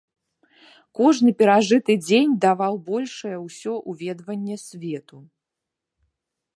Кожны 0.99 1.33
перажыты 1.41 1.91
дзень 2.07 2.33
даваў 2.47 2.73
большае 2.89 3.37
ўсё 3.47 3.73
ўведванне 3.93 4.55
свету. 4.67 5.17